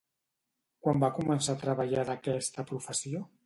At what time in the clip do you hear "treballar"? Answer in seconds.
1.67-2.09